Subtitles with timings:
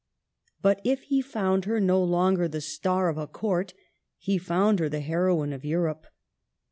[0.63, 3.75] But if h4 found her no longer the star of a court,
[4.17, 6.07] he found her the heroine of Europe.